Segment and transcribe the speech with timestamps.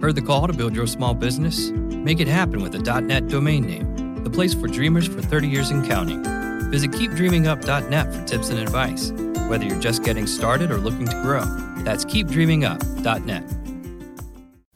[0.00, 1.70] Heard the call to build your small business?
[1.70, 5.70] Make it happen with a .net domain name, the place for dreamers for 30 years
[5.70, 6.22] and counting.
[6.70, 9.10] Visit keepdreamingup.net for tips and advice,
[9.50, 11.44] whether you're just getting started or looking to grow.
[11.84, 13.59] That's keepdreamingup.net.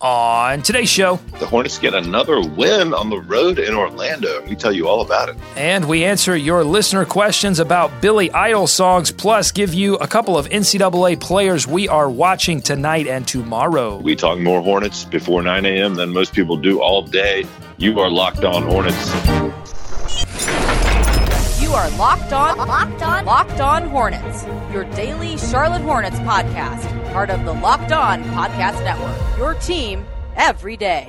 [0.04, 4.43] On today's show, the Hornets get another win on the road in Orlando.
[4.46, 5.37] We tell you all about it.
[5.57, 10.37] And we answer your listener questions about Billy Idol songs, plus give you a couple
[10.37, 13.96] of NCAA players we are watching tonight and tomorrow.
[13.96, 15.95] We talk more Hornets before 9 a.m.
[15.95, 17.46] than most people do all day.
[17.79, 19.09] You are locked on Hornets.
[21.62, 24.45] You are locked on, locked on, locked on Hornets.
[24.71, 29.38] Your daily Charlotte Hornets podcast part of the Locked On Podcast Network.
[29.38, 30.04] Your team
[30.34, 31.06] every day.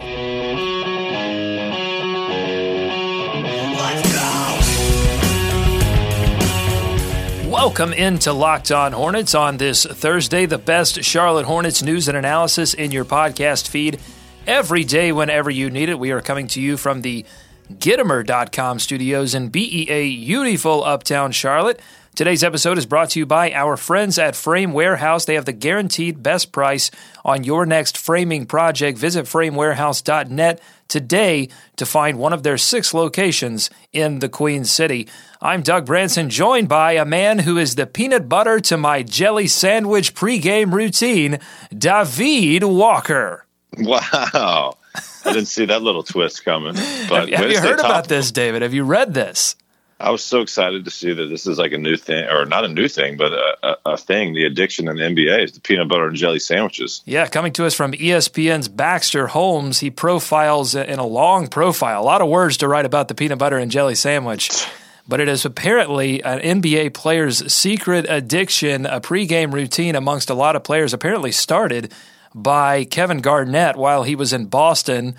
[7.49, 12.75] Welcome into Locked On Hornets on this Thursday, the best Charlotte Hornets news and analysis
[12.75, 13.99] in your podcast feed
[14.45, 15.97] every day whenever you need it.
[15.97, 17.25] We are coming to you from the
[17.73, 21.79] Gittimer.com studios in BEA, beautiful uptown Charlotte.
[22.15, 25.25] Today's episode is brought to you by our friends at Frame Warehouse.
[25.25, 26.89] They have the guaranteed best price
[27.25, 28.97] on your next framing project.
[28.97, 35.09] Visit framewarehouse.net today to find one of their six locations in the Queen City.
[35.41, 39.47] I'm Doug Branson, joined by a man who is the peanut butter to my jelly
[39.47, 41.39] sandwich pregame routine,
[41.77, 43.45] David Walker.
[43.77, 44.77] Wow.
[45.25, 46.75] I didn't see that little twist coming.
[47.09, 48.61] But have, have you heard about this, David?
[48.61, 49.57] Have you read this?
[49.99, 52.65] I was so excited to see that this is like a new thing, or not
[52.65, 54.33] a new thing, but a, a, a, thing.
[54.33, 57.01] The addiction in the NBA is the peanut butter and jelly sandwiches.
[57.05, 62.03] Yeah, coming to us from ESPN's Baxter Holmes, he profiles in a long profile, a
[62.03, 64.67] lot of words to write about the peanut butter and jelly sandwich.
[65.07, 70.57] But it is apparently an NBA player's secret addiction, a pregame routine amongst a lot
[70.57, 71.93] of players, apparently started
[72.33, 75.15] by Kevin Garnett while he was in Boston.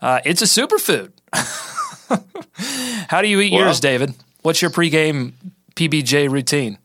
[0.00, 1.10] Uh, it's a superfood.
[3.08, 4.14] How do you eat well, yours, David?
[4.42, 5.32] What's your pregame
[5.74, 6.78] PBJ routine?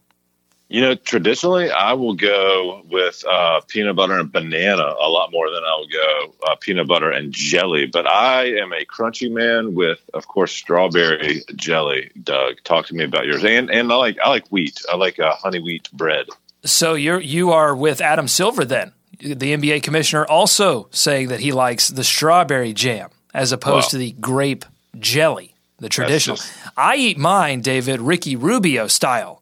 [0.68, 5.52] You know, traditionally, I will go with uh, peanut butter and banana a lot more
[5.52, 7.86] than I will go uh, peanut butter and jelly.
[7.86, 12.12] But I am a crunchy man with, of course, strawberry jelly.
[12.22, 13.44] Doug, talk to me about yours.
[13.44, 14.82] And and I like I like wheat.
[14.92, 16.26] I like uh, honey wheat bread.
[16.64, 21.52] So you're you are with Adam Silver then, the NBA commissioner, also saying that he
[21.52, 24.66] likes the strawberry jam as opposed well, to the grape
[25.00, 26.38] jelly, the traditional.
[26.38, 29.42] Just, I eat mine, David, Ricky Rubio style.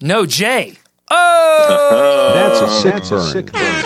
[0.00, 0.78] No J.
[1.10, 3.20] Oh, that's a sick that's burn.
[3.20, 3.82] A sick burn.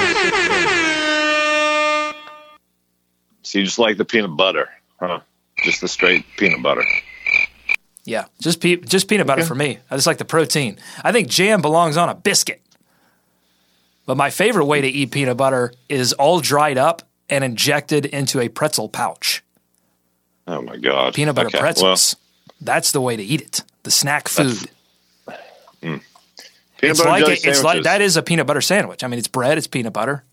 [3.42, 4.68] So you just like the peanut butter,
[4.98, 5.20] huh?
[5.64, 6.84] Just the straight peanut butter.
[8.04, 9.48] Yeah, just pe- just peanut butter okay.
[9.48, 9.78] for me.
[9.90, 10.78] I just like the protein.
[11.02, 12.62] I think jam belongs on a biscuit.
[14.06, 18.40] But my favorite way to eat peanut butter is all dried up and injected into
[18.40, 19.42] a pretzel pouch.
[20.46, 21.14] Oh my god!
[21.14, 22.16] Peanut butter okay, pretzels.
[22.16, 23.62] Well, that's the way to eat it.
[23.82, 24.70] The snack food.
[25.82, 26.00] Mm.
[26.82, 29.02] It's like a, it's like that is a peanut butter sandwich.
[29.02, 30.24] I mean, it's bread, it's peanut butter,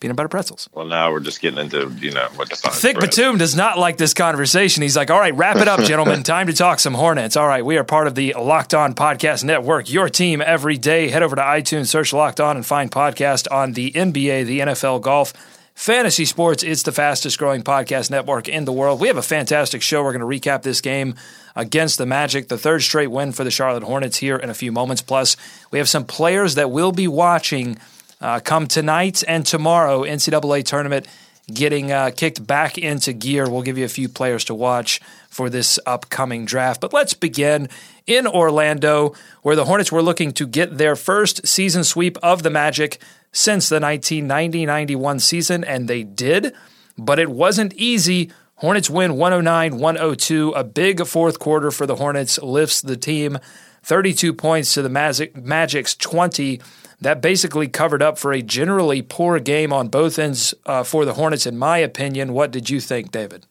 [0.00, 0.68] peanut butter pretzels.
[0.72, 2.48] Well, now we're just getting into you know what.
[2.48, 3.10] Thick bread.
[3.10, 4.82] Batum does not like this conversation.
[4.82, 6.22] He's like, "All right, wrap it up, gentlemen.
[6.24, 9.44] Time to talk some Hornets." All right, we are part of the Locked On Podcast
[9.44, 9.90] Network.
[9.90, 11.08] Your team every day.
[11.08, 15.00] Head over to iTunes, search Locked On, and find podcast on the NBA, the NFL,
[15.00, 15.32] golf
[15.74, 19.00] Fantasy Sports, it's the fastest growing podcast network in the world.
[19.00, 20.04] We have a fantastic show.
[20.04, 21.14] We're going to recap this game
[21.56, 24.70] against the Magic, the third straight win for the Charlotte Hornets here in a few
[24.70, 25.02] moments.
[25.02, 25.36] Plus,
[25.70, 27.78] we have some players that we'll be watching
[28.20, 30.02] uh, come tonight and tomorrow.
[30.02, 31.08] NCAA tournament
[31.52, 33.48] getting uh, kicked back into gear.
[33.48, 35.00] We'll give you a few players to watch
[35.32, 36.80] for this upcoming draft.
[36.80, 37.70] But let's begin
[38.06, 42.50] in Orlando, where the Hornets were looking to get their first season sweep of the
[42.50, 43.00] Magic
[43.32, 46.54] since the 1990 91 season, and they did,
[46.98, 48.30] but it wasn't easy.
[48.56, 50.50] Hornets win 109 102.
[50.50, 53.38] A big fourth quarter for the Hornets lifts the team
[53.84, 56.60] 32 points to the Magic, Magic's 20.
[57.00, 61.14] That basically covered up for a generally poor game on both ends uh, for the
[61.14, 62.32] Hornets, in my opinion.
[62.32, 63.46] What did you think, David?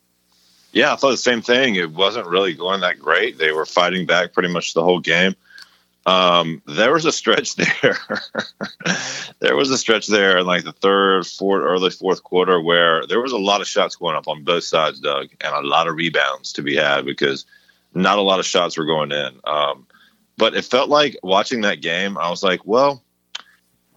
[0.71, 1.75] Yeah, I thought the same thing.
[1.75, 3.38] It wasn't really going that great.
[3.38, 5.35] They were fighting back pretty much the whole game.
[6.06, 7.97] Um, there was a stretch there.
[9.39, 13.21] there was a stretch there in like the third, fourth, early fourth quarter where there
[13.21, 15.95] was a lot of shots going up on both sides, Doug, and a lot of
[15.95, 17.45] rebounds to be had because
[17.94, 19.39] not a lot of shots were going in.
[19.44, 19.85] Um,
[20.38, 23.03] but it felt like watching that game, I was like, well,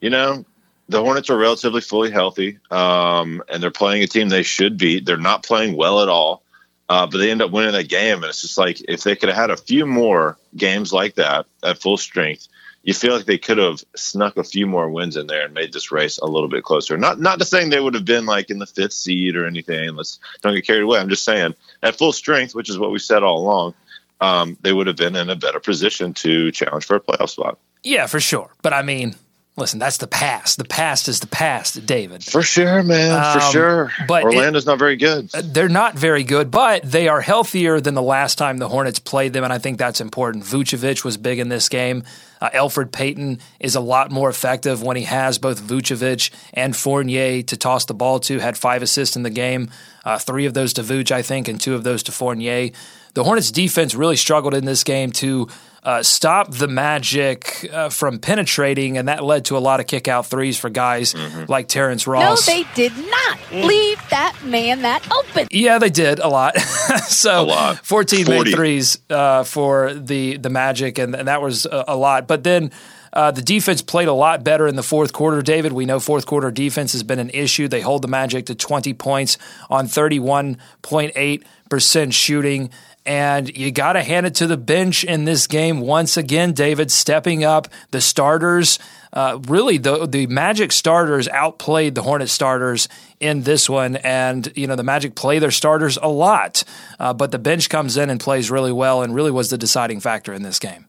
[0.00, 0.44] you know,
[0.88, 5.06] the Hornets are relatively fully healthy, um, and they're playing a team they should beat.
[5.06, 6.43] They're not playing well at all.
[6.88, 9.30] Uh, but they end up winning that game, and it's just like if they could
[9.30, 12.46] have had a few more games like that at full strength,
[12.82, 15.72] you feel like they could have snuck a few more wins in there and made
[15.72, 16.98] this race a little bit closer.
[16.98, 19.96] Not not to saying they would have been like in the fifth seed or anything.
[19.96, 21.00] Let's don't get carried away.
[21.00, 23.74] I'm just saying at full strength, which is what we said all along,
[24.20, 27.58] um, they would have been in a better position to challenge for a playoff spot.
[27.82, 28.50] Yeah, for sure.
[28.60, 29.14] But I mean,
[29.56, 30.58] listen, that's the past.
[30.58, 32.24] The past is the past, David.
[32.24, 33.12] For sure, man.
[33.12, 33.92] Um, for sure.
[34.08, 35.30] But Orlando's it, not very good.
[35.34, 38.98] Uh, they're not very good, but they are healthier than the last time the Hornets
[38.98, 40.44] played them, and I think that's important.
[40.44, 42.04] Vucevic was big in this game.
[42.40, 47.42] Uh, Elfrid Payton is a lot more effective when he has both Vucevic and Fournier
[47.42, 48.38] to toss the ball to.
[48.38, 49.70] Had five assists in the game,
[50.04, 52.70] uh, three of those to Vuce, I think, and two of those to Fournier.
[53.14, 55.48] The Hornets defense really struggled in this game to
[55.84, 60.08] uh, stop the Magic uh, from penetrating, and that led to a lot of kick
[60.08, 61.44] out threes for guys mm-hmm.
[61.46, 62.46] like Terrence Ross.
[62.46, 65.46] No, they did not leave that man that open.
[65.50, 66.56] Yeah, they did a lot.
[66.58, 67.84] so a lot.
[67.84, 68.38] 14 40.
[68.38, 72.26] made threes uh, for the the Magic, and, and that was a, a lot.
[72.26, 72.70] But then.
[73.12, 75.72] Uh, the defense played a lot better in the fourth quarter, David.
[75.72, 77.68] We know fourth quarter defense has been an issue.
[77.68, 79.38] They hold the Magic to 20 points
[79.70, 82.70] on 31.8% shooting.
[83.06, 86.90] And you got to hand it to the bench in this game once again, David,
[86.90, 87.68] stepping up.
[87.90, 88.78] The starters,
[89.12, 92.88] uh, really, the, the Magic starters outplayed the Hornet starters
[93.20, 93.96] in this one.
[93.96, 96.64] And, you know, the Magic play their starters a lot.
[96.98, 100.00] Uh, but the bench comes in and plays really well and really was the deciding
[100.00, 100.86] factor in this game.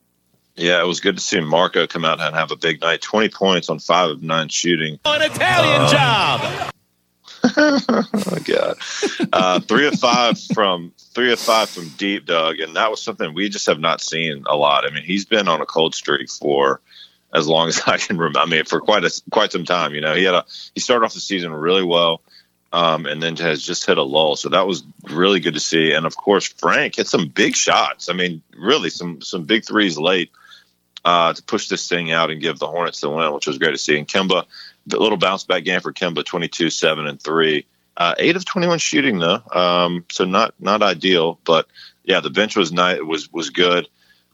[0.54, 3.02] Yeah, it was good to see Marco come out and have a big night.
[3.02, 4.98] 20 points on five of nine shooting.
[5.04, 6.72] An Italian uh, job.
[7.56, 8.76] oh my god,
[9.32, 13.34] uh, three of five from three of five from deep, Doug, and that was something
[13.34, 14.84] we just have not seen a lot.
[14.84, 16.80] I mean, he's been on a cold streak for
[17.32, 18.40] as long as I can remember.
[18.40, 19.94] I mean, for quite a quite some time.
[19.94, 20.44] You know, he had a
[20.74, 22.22] he started off the season really well,
[22.72, 24.36] um, and then has just hit a lull.
[24.36, 25.92] So that was really good to see.
[25.92, 28.08] And of course, Frank hit some big shots.
[28.08, 30.30] I mean, really some some big threes late.
[31.04, 33.70] Uh, to push this thing out and give the Hornets the win, which was great
[33.70, 33.96] to see.
[33.96, 34.44] And Kemba,
[34.92, 37.66] a little bounce back game for Kemba, 22, 7, and 3.
[37.96, 39.40] Uh, 8 of 21 shooting, though.
[39.52, 41.38] Um, so not not ideal.
[41.44, 41.66] But
[42.04, 43.88] yeah, the bench was nice, was, was good.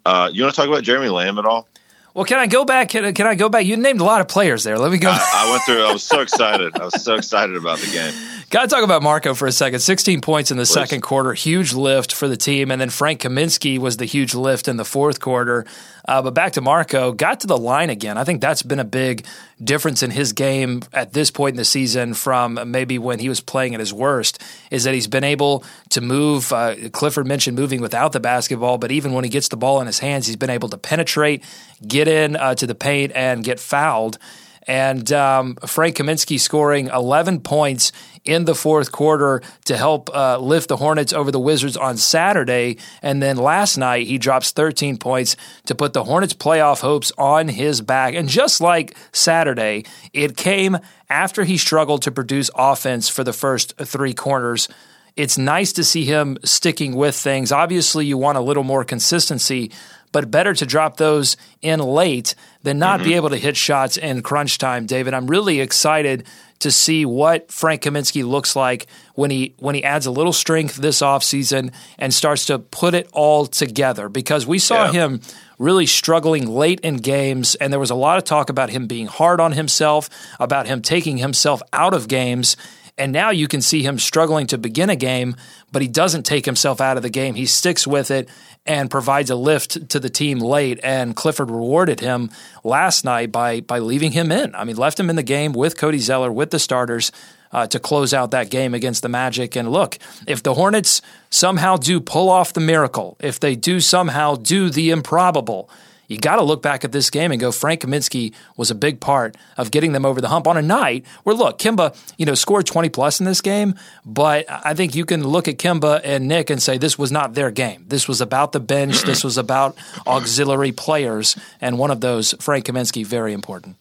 [0.04, 1.68] Uh, you want to talk about Jeremy Lamb at all?
[2.14, 2.90] Well, can I go back?
[2.90, 3.64] Can, can I go back?
[3.64, 4.78] You named a lot of players there.
[4.78, 5.10] Let me go.
[5.10, 5.84] I, I went through.
[5.84, 6.76] I was so excited.
[6.78, 8.12] I was so excited about the game.
[8.52, 9.80] Got to talk about Marco for a second.
[9.80, 10.74] 16 points in the Please.
[10.74, 12.70] second quarter, huge lift for the team.
[12.70, 15.64] And then Frank Kaminsky was the huge lift in the fourth quarter.
[16.06, 18.18] Uh, but back to Marco, got to the line again.
[18.18, 19.24] I think that's been a big
[19.64, 23.40] difference in his game at this point in the season from maybe when he was
[23.40, 24.38] playing at his worst,
[24.70, 26.52] is that he's been able to move.
[26.52, 29.86] Uh, Clifford mentioned moving without the basketball, but even when he gets the ball in
[29.86, 31.42] his hands, he's been able to penetrate,
[31.88, 34.18] get in uh, to the paint, and get fouled.
[34.66, 37.92] And um, Frank Kaminsky scoring 11 points
[38.24, 42.76] in the fourth quarter to help uh, lift the Hornets over the Wizards on Saturday.
[43.02, 45.36] And then last night, he drops 13 points
[45.66, 48.14] to put the Hornets' playoff hopes on his back.
[48.14, 50.78] And just like Saturday, it came
[51.10, 54.68] after he struggled to produce offense for the first three corners
[55.16, 57.52] it's nice to see him sticking with things.
[57.52, 59.70] Obviously, you want a little more consistency,
[60.10, 63.08] but better to drop those in late than not mm-hmm.
[63.08, 65.14] be able to hit shots in crunch time, David.
[65.14, 66.26] I'm really excited
[66.62, 70.76] to see what Frank Kaminsky looks like when he when he adds a little strength
[70.76, 74.92] this offseason and starts to put it all together because we saw yeah.
[74.92, 75.20] him
[75.58, 79.06] really struggling late in games and there was a lot of talk about him being
[79.06, 82.56] hard on himself, about him taking himself out of games.
[83.02, 85.34] And now you can see him struggling to begin a game,
[85.72, 87.34] but he doesn't take himself out of the game.
[87.34, 88.28] He sticks with it
[88.64, 90.78] and provides a lift to the team late.
[90.84, 92.30] And Clifford rewarded him
[92.62, 94.54] last night by by leaving him in.
[94.54, 97.10] I mean, left him in the game with Cody Zeller with the starters.
[97.50, 99.56] Uh, to close out that game against the Magic.
[99.56, 104.36] And look, if the Hornets somehow do pull off the miracle, if they do somehow
[104.36, 105.68] do the improbable,
[106.12, 109.00] you got to look back at this game and go, Frank Kaminsky was a big
[109.00, 112.34] part of getting them over the hump on a night where, look, Kemba, you know,
[112.34, 116.28] scored 20 plus in this game, but I think you can look at Kemba and
[116.28, 117.84] Nick and say this was not their game.
[117.88, 119.02] This was about the bench.
[119.02, 119.76] this was about
[120.06, 121.36] auxiliary players.
[121.60, 123.76] And one of those, Frank Kaminsky, very important.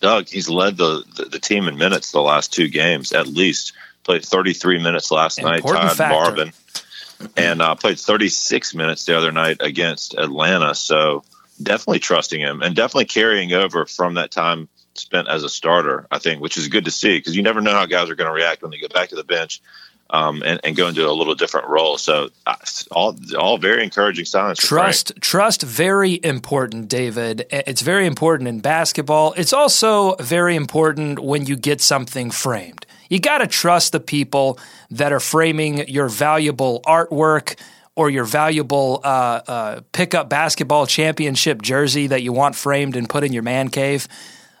[0.00, 3.74] Doug, he's led the, the, the team in minutes the last two games, at least.
[4.04, 6.14] Played 33 minutes last Important night, tied factor.
[6.14, 6.52] Marvin
[7.36, 10.74] and uh, played 36 minutes the other night against Atlanta.
[10.74, 11.24] So
[11.62, 16.18] definitely trusting him and definitely carrying over from that time spent as a starter, I
[16.18, 18.34] think, which is good to see because you never know how guys are going to
[18.34, 19.62] react when they get back to the bench
[20.10, 21.96] um, and, and, go into a little different role.
[21.96, 22.28] So
[22.90, 24.58] all all very encouraging signs.
[24.58, 27.46] Trust, trust, very important, David.
[27.50, 29.32] It's very important in basketball.
[29.38, 32.84] It's also very important when you get something framed.
[33.08, 34.58] You got to trust the people
[34.90, 37.58] that are framing your valuable artwork
[37.94, 43.24] or your valuable uh, uh, pickup basketball championship jersey that you want framed and put
[43.24, 44.08] in your man cave.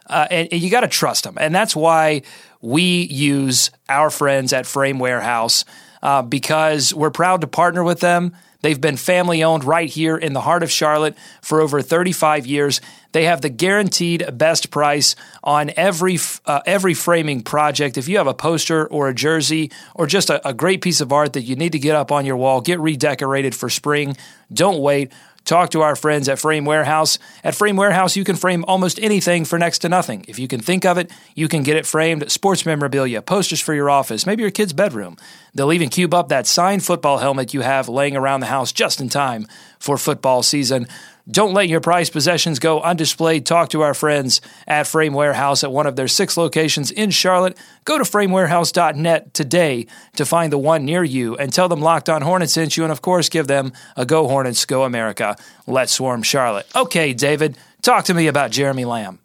[0.06, 1.36] Uh, and, and, you got to trust them.
[1.38, 2.22] And that's why
[2.60, 5.64] we use our friends at Frame Warehouse
[6.02, 8.36] uh, because we're proud to partner with them.
[8.62, 12.80] They've been family owned right here in the heart of Charlotte for over 35 years.
[13.10, 15.14] They have the guaranteed best price
[15.44, 17.98] on every uh, every framing project.
[17.98, 21.12] If you have a poster or a jersey or just a, a great piece of
[21.12, 24.16] art that you need to get up on your wall, get redecorated for spring,
[24.52, 25.12] don't wait.
[25.44, 27.18] Talk to our friends at Frame Warehouse.
[27.42, 30.24] At Frame Warehouse, you can frame almost anything for next to nothing.
[30.28, 32.30] If you can think of it, you can get it framed.
[32.30, 35.16] Sports memorabilia, posters for your office, maybe your kid's bedroom.
[35.54, 39.00] They'll even cube up that signed football helmet you have laying around the house just
[39.00, 39.46] in time
[39.78, 40.86] for football season.
[41.30, 43.44] Don't let your prized possessions go undisplayed.
[43.44, 47.56] Talk to our friends at Frame Warehouse at one of their six locations in Charlotte.
[47.84, 49.86] Go to framewarehouse.net today
[50.16, 52.90] to find the one near you and tell them Locked On Hornets sent you, and
[52.90, 55.36] of course, give them a Go Hornets, Go America.
[55.66, 56.66] Let's swarm Charlotte.
[56.74, 59.20] Okay, David, talk to me about Jeremy Lamb.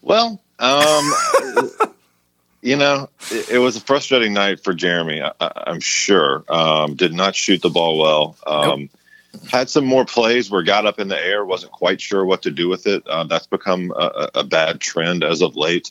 [0.00, 1.12] Well, um,
[2.62, 5.20] you know, it, it, was a frustrating night for Jeremy.
[5.20, 6.44] I, am sure.
[6.48, 8.36] Um, did not shoot the ball well.
[8.46, 8.90] Um, nope
[9.50, 12.50] had some more plays where got up in the air, wasn't quite sure what to
[12.50, 13.06] do with it.
[13.06, 15.90] Uh, that's become a, a, bad trend as of late.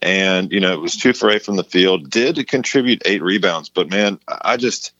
[0.00, 3.68] And, you know, it was two for eight from the field, did contribute eight rebounds,
[3.68, 4.92] but man, I just,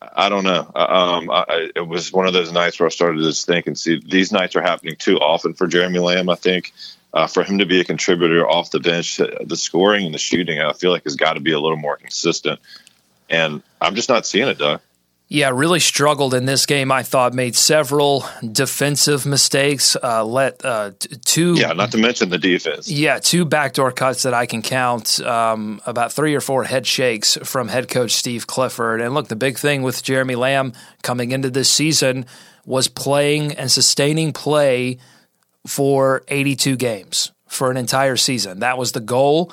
[0.00, 0.70] I don't know.
[0.74, 3.78] Uh, um, I, it was one of those nights where I started to think and
[3.78, 6.72] see these nights are happening too often for Jeremy Lamb, I think.
[7.12, 10.18] Uh, for him to be a contributor off the bench, uh, the scoring and the
[10.18, 12.60] shooting, I feel like has got to be a little more consistent.
[13.30, 14.80] And I'm just not seeing it, Doug.
[15.30, 16.90] Yeah, really struggled in this game.
[16.90, 19.94] I thought made several defensive mistakes.
[19.94, 20.92] Uh, let uh,
[21.22, 21.54] two.
[21.54, 22.90] Yeah, not to mention the defense.
[22.90, 25.20] Yeah, two backdoor cuts that I can count.
[25.20, 29.02] Um, about three or four head shakes from head coach Steve Clifford.
[29.02, 32.24] And look, the big thing with Jeremy Lamb coming into this season
[32.64, 34.96] was playing and sustaining play
[35.66, 38.60] for 82 games for an entire season.
[38.60, 39.52] That was the goal.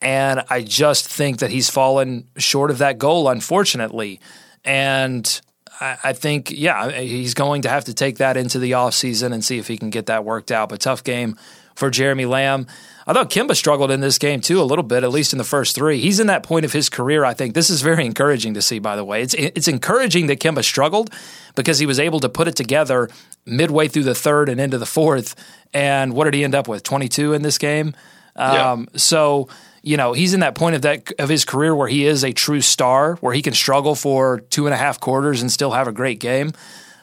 [0.00, 4.18] And I just think that he's fallen short of that goal, unfortunately.
[4.64, 5.40] And
[5.80, 9.44] I, I think, yeah, he's going to have to take that into the offseason and
[9.44, 10.68] see if he can get that worked out.
[10.68, 11.36] But tough game
[11.74, 12.66] for Jeremy Lamb.
[13.06, 15.44] I thought Kemba struggled in this game too a little bit, at least in the
[15.44, 15.98] first three.
[15.98, 17.24] He's in that point of his career.
[17.24, 18.78] I think this is very encouraging to see.
[18.78, 21.12] By the way, it's it's encouraging that Kemba struggled
[21.56, 23.08] because he was able to put it together
[23.44, 25.34] midway through the third and into the fourth.
[25.74, 26.84] And what did he end up with?
[26.84, 27.94] Twenty two in this game.
[28.36, 28.98] Um, yeah.
[28.98, 29.48] So
[29.82, 32.32] you know, he's in that point of that of his career where he is a
[32.32, 35.88] true star, where he can struggle for two and a half quarters and still have
[35.88, 36.52] a great game.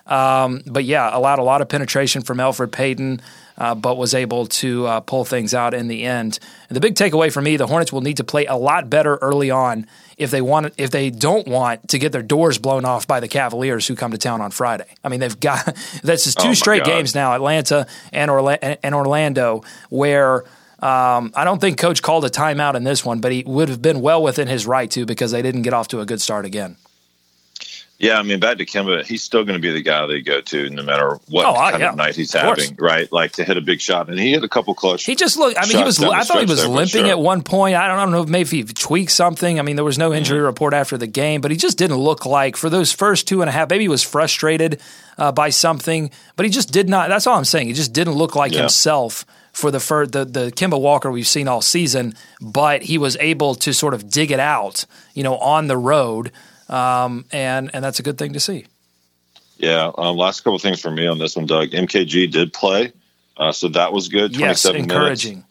[0.08, 3.22] Um, but yeah, allowed a lot of penetration from Elfrid Payton,
[3.60, 6.40] uh, but was able to uh, pull things out in the end.
[6.68, 9.18] And the big takeaway for me, the Hornets will need to play a lot better
[9.18, 9.86] early on
[10.18, 13.28] if they want if they don't want to get their doors blown off by the
[13.28, 14.88] Cavaliers who come to town on Friday.
[15.04, 15.66] I mean, they've got
[16.04, 16.88] that's just two oh straight God.
[16.88, 20.44] games now, Atlanta and, Orla- and Orlando, where
[20.82, 23.82] um, I don't think Coach called a timeout in this one, but he would have
[23.82, 26.46] been well within his right to because they didn't get off to a good start
[26.46, 26.78] again.
[28.00, 30.40] Yeah, I mean, back to Kemba, he's still going to be the guy they go
[30.40, 33.12] to no matter what oh, kind yeah, of night he's of having, right?
[33.12, 35.04] Like to hit a big shot, and he hit a couple clutch.
[35.04, 35.60] He just looked.
[35.60, 36.02] I mean, he was.
[36.02, 37.08] I thought he was limping sure.
[37.08, 37.76] at one point.
[37.76, 39.60] I don't I don't know, if maybe he tweaked something.
[39.60, 40.46] I mean, there was no injury mm-hmm.
[40.46, 43.50] report after the game, but he just didn't look like for those first two and
[43.50, 43.70] a half.
[43.70, 44.80] Maybe he was frustrated
[45.18, 47.10] uh, by something, but he just did not.
[47.10, 47.68] That's all I'm saying.
[47.68, 48.62] He just didn't look like yeah.
[48.62, 53.18] himself for the first, the the Kemba Walker we've seen all season, but he was
[53.18, 56.32] able to sort of dig it out, you know, on the road,
[56.68, 58.66] um, and and that's a good thing to see.
[59.60, 59.92] Yeah.
[59.98, 61.70] Um, last couple things for me on this one, Doug.
[61.70, 62.94] MKG did play,
[63.38, 64.36] uh, so that was good.
[64.36, 65.34] Yes, encouraging.
[65.34, 65.46] Minutes.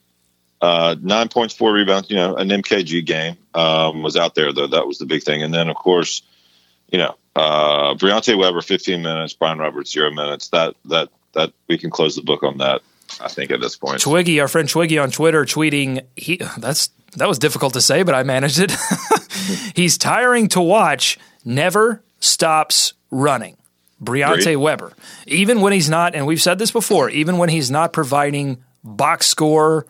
[0.61, 2.11] Uh, nine points, four rebounds.
[2.11, 4.67] You know, an MKG game um, was out there though.
[4.67, 5.43] That was the big thing.
[5.43, 6.23] And then of course,
[6.91, 9.35] you know, uh, Briante Weber, fifteen minutes.
[9.35, 10.49] Brian Roberts, zero minutes.
[10.49, 12.81] That that that we can close the book on that.
[13.21, 14.01] I think at this point.
[14.01, 18.15] Twiggy, our friend Twiggy on Twitter, tweeting he that's that was difficult to say, but
[18.15, 18.73] I managed it.
[19.75, 21.19] He's tiring to watch.
[21.45, 23.57] Never stops running.
[24.03, 24.93] Briante Weber,
[25.27, 29.27] even when he's not, and we've said this before, even when he's not providing box
[29.27, 29.87] score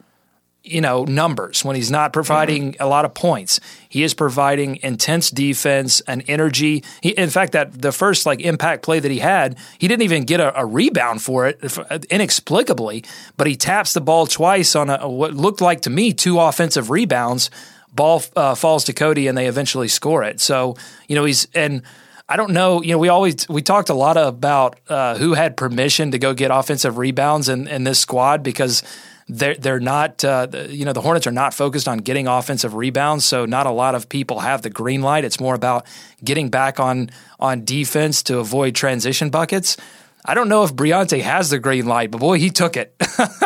[0.64, 2.82] you know numbers when he's not providing mm-hmm.
[2.82, 7.80] a lot of points he is providing intense defense and energy he, in fact that
[7.80, 11.22] the first like impact play that he had he didn't even get a, a rebound
[11.22, 13.04] for it inexplicably
[13.36, 16.90] but he taps the ball twice on a, what looked like to me two offensive
[16.90, 17.50] rebounds
[17.92, 20.76] ball uh, falls to cody and they eventually score it so
[21.08, 21.82] you know he's and
[22.30, 22.82] I don't know.
[22.82, 26.34] You know, we always we talked a lot about uh, who had permission to go
[26.34, 28.82] get offensive rebounds in, in this squad because
[29.28, 33.24] they're they're not uh, you know the Hornets are not focused on getting offensive rebounds,
[33.24, 35.24] so not a lot of people have the green light.
[35.24, 35.86] It's more about
[36.24, 39.76] getting back on on defense to avoid transition buckets.
[40.24, 42.94] I don't know if Briante has the green light, but boy, he took it.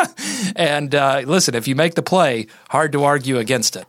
[0.55, 3.85] and uh, listen, if you make the play, hard to argue against it.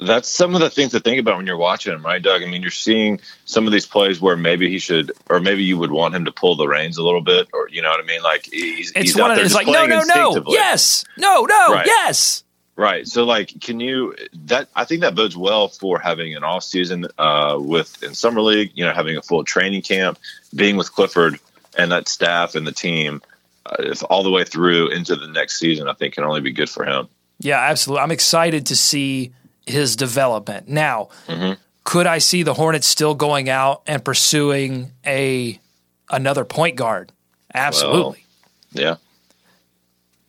[0.00, 2.42] That's some of the things to think about when you're watching him, right, Doug?
[2.42, 5.76] I mean, you're seeing some of these plays where maybe he should, or maybe you
[5.76, 8.06] would want him to pull the reins a little bit, or you know what I
[8.06, 8.22] mean?
[8.22, 11.74] Like he's, it's he's one out of it's like no, no, no, yes, no, no,
[11.74, 11.86] Right.
[11.86, 12.44] yes.
[12.76, 13.06] Right.
[13.06, 14.14] So, like, can you
[14.46, 14.68] that?
[14.74, 18.70] I think that bodes well for having an off season uh, with in summer league.
[18.74, 20.18] You know, having a full training camp,
[20.54, 21.38] being with Clifford
[21.76, 23.20] and that staff and the team,
[23.66, 25.88] uh, if all the way through into the next season.
[25.88, 27.08] I think can only be good for him.
[27.38, 28.02] Yeah, absolutely.
[28.02, 29.32] I'm excited to see
[29.70, 30.68] his development.
[30.68, 31.54] Now, Mm-hmm.
[31.84, 35.58] could I see the Hornets still going out and pursuing a
[36.10, 37.12] another point guard?
[37.54, 38.24] Absolutely.
[38.72, 38.96] Yeah.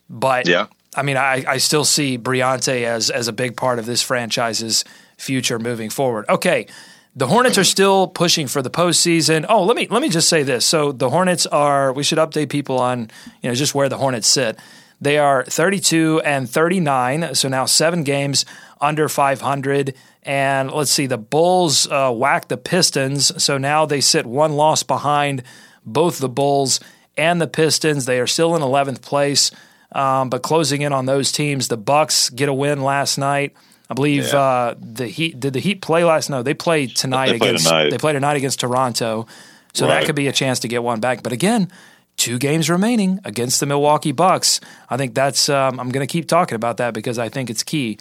[0.10, 0.68] but Yeah.
[0.96, 4.84] I mean, I, I still see Briante as as a big part of this franchise's
[5.18, 6.26] future moving forward.
[6.28, 6.68] Okay.
[7.16, 9.46] The Hornets are still pushing for the postseason.
[9.50, 10.66] Oh, let me let me just say this.
[10.66, 11.92] So the Hornets are.
[11.94, 13.10] We should update people on
[13.42, 14.58] you know just where the Hornets sit.
[15.02, 18.46] They are 32 and 39, so now seven games
[18.82, 19.94] under 500.
[20.24, 24.84] And let's see, the Bulls uh, whacked the Pistons, so now they sit one loss
[24.84, 25.44] behind
[25.86, 26.80] both the Bulls
[27.18, 28.06] and the Pistons.
[28.06, 29.52] They are still in 11th place,
[29.94, 31.68] um, but closing in on those teams.
[31.70, 33.54] The Bucks get a win last night.
[33.90, 34.40] I believe Yeah.
[34.40, 36.38] uh, the Heat did the Heat play last night.
[36.38, 37.90] No they played tonight They against tonight.
[37.90, 39.28] they played tonight against Toronto,
[39.74, 41.24] so that could be a chance to get one back.
[41.24, 41.70] But again,
[42.16, 44.62] two games remaining against the Milwaukee Bucks.
[44.90, 47.64] I think that's um, I'm going to keep talking about that because I think it's
[47.64, 47.98] key.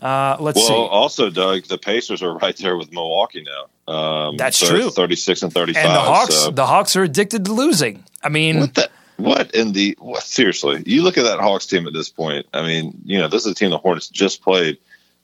[0.00, 0.72] Uh, let's Well, see.
[0.74, 3.92] also, Doug, the Pacers are right there with Milwaukee now.
[3.92, 4.90] Um, That's so true.
[4.90, 5.84] Thirty-six and thirty-five.
[5.84, 8.04] And the Hawks, so- the Hawks are addicted to losing.
[8.22, 10.82] I mean, What the what in the what, seriously?
[10.86, 12.46] You look at that Hawks team at this point.
[12.54, 14.78] I mean, you know, this is a team the Hornets just played.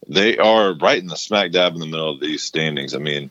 [0.09, 2.95] They are right in the smack dab in the middle of these standings.
[2.95, 3.31] I mean,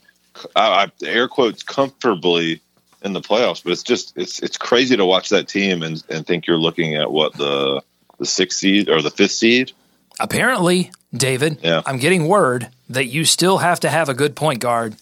[0.56, 2.62] I, I air quotes comfortably
[3.04, 6.26] in the playoffs, but it's just it's it's crazy to watch that team and and
[6.26, 7.82] think you're looking at what the
[8.18, 9.74] the sixth seed or the fifth seed.
[10.20, 11.82] Apparently, David, Yeah.
[11.86, 14.96] I'm getting word that you still have to have a good point guard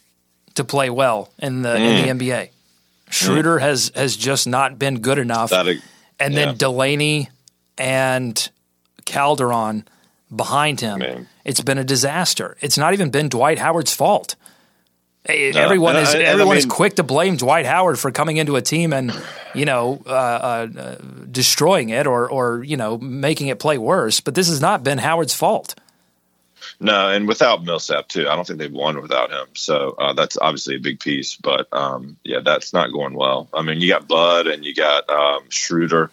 [0.55, 2.03] to play well in the in Mm.
[2.03, 2.49] the NBA.
[3.09, 5.49] Schroeder has has just not been good enough.
[5.49, 5.67] That
[6.19, 6.45] and yeah.
[6.45, 7.29] then Delaney
[7.77, 8.49] and
[9.05, 9.85] Calderon
[10.33, 10.99] behind him.
[10.99, 11.27] Man.
[11.43, 12.55] It's been a disaster.
[12.61, 14.35] It's not even been Dwight Howard's fault.
[15.27, 17.99] No, everyone and is I- and I everyone is mean- quick to blame Dwight Howard
[17.99, 19.13] for coming into a team and
[19.53, 20.97] you know uh, uh,
[21.31, 24.19] destroying it or or you know making it play worse.
[24.19, 25.75] But this has not been Howard's fault.
[26.79, 29.47] No, and without Millsap too, I don't think they've won without him.
[29.53, 31.35] So uh, that's obviously a big piece.
[31.35, 33.47] But um, yeah, that's not going well.
[33.53, 36.09] I mean, you got Bud and you got um, Schroeder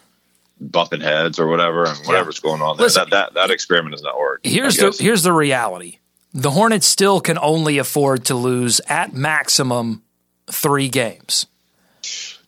[0.60, 2.84] bumping heads or whatever, and whatever's going on there.
[2.84, 4.46] Listen, that, that that experiment has not worked.
[4.46, 5.98] Here's the here's the reality.
[6.34, 10.02] The Hornets still can only afford to lose at maximum
[10.46, 11.46] three games.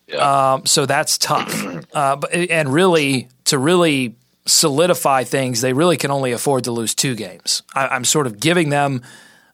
[0.07, 0.53] Yeah.
[0.55, 1.67] Um, so that's tough.
[1.93, 4.15] Uh, but, and really, to really
[4.47, 7.63] solidify things, they really can only afford to lose two games.
[7.75, 9.03] I, I'm sort of giving them.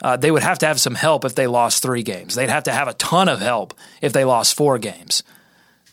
[0.02, 2.34] Uh, they would have to have some help if they lost three games.
[2.34, 5.22] They'd have to have a ton of help if they lost four games.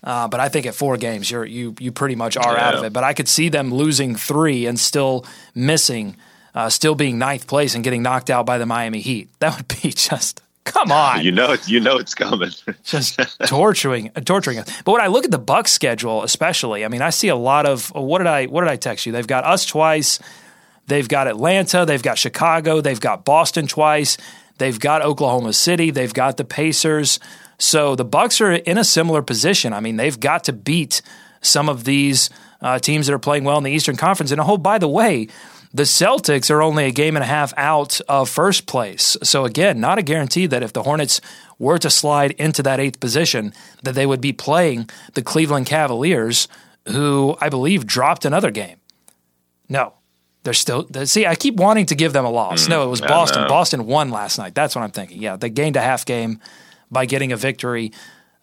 [0.03, 2.83] Uh, but I think at four games, you're you you pretty much are out of
[2.83, 2.91] it.
[2.91, 6.17] But I could see them losing three and still missing,
[6.55, 9.29] uh, still being ninth place and getting knocked out by the Miami Heat.
[9.39, 11.57] That would be just come on you know.
[11.65, 12.51] You know it's coming.
[12.83, 14.81] just torturing torturing us.
[14.83, 17.65] But when I look at the Bucks schedule, especially, I mean, I see a lot
[17.65, 19.11] of what did I what did I text you?
[19.11, 20.19] They've got us twice,
[20.87, 24.17] they've got Atlanta, they've got Chicago, they've got Boston twice,
[24.59, 27.19] they've got Oklahoma City, they've got the Pacers.
[27.57, 29.73] So the Bucks are in a similar position.
[29.73, 31.01] I mean, they've got to beat
[31.41, 32.29] some of these
[32.61, 34.31] uh, teams that are playing well in the Eastern Conference.
[34.31, 35.27] And oh, by the way,
[35.73, 39.17] the Celtics are only a game and a half out of first place.
[39.23, 41.19] So again, not a guarantee that if the Hornets
[41.57, 46.47] were to slide into that eighth position, that they would be playing the Cleveland Cavaliers,
[46.89, 48.77] who I believe dropped another game.
[49.67, 49.93] No,
[50.43, 50.87] they're still.
[51.05, 52.67] See, I keep wanting to give them a loss.
[52.67, 53.47] no, it was Boston.
[53.47, 54.53] Boston won last night.
[54.53, 55.21] That's what I'm thinking.
[55.21, 56.39] Yeah, they gained a half game
[56.91, 57.91] by getting a victory.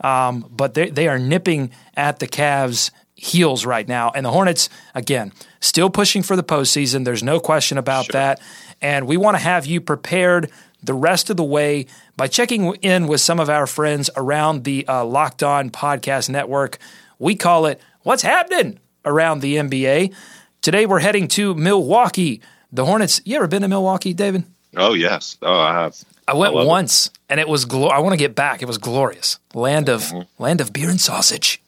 [0.03, 4.71] Um, but they they are nipping at the Cavs' heels right now, and the Hornets
[4.95, 7.05] again still pushing for the postseason.
[7.05, 8.41] There's no question about that,
[8.81, 10.51] and we want to have you prepared
[10.83, 14.89] the rest of the way by checking in with some of our friends around the
[14.89, 16.79] uh, Locked On Podcast Network.
[17.19, 20.15] We call it "What's Happening Around the NBA."
[20.63, 22.41] Today we're heading to Milwaukee.
[22.73, 23.21] The Hornets.
[23.25, 24.45] You ever been to Milwaukee, David?
[24.77, 25.37] oh yes.
[25.43, 25.97] Oh, I have.
[26.27, 26.67] I went it.
[26.67, 27.67] once, and it was.
[27.67, 28.63] Glo- I want to get back.
[28.63, 29.39] It was glorious.
[29.53, 31.61] Land of land of beer and sausage.